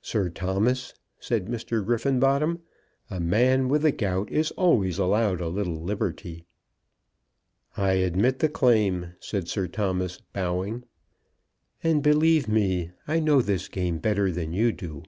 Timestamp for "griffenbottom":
1.84-2.60